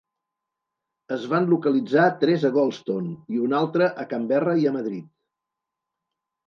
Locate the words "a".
2.49-2.51, 4.05-4.09, 4.71-4.75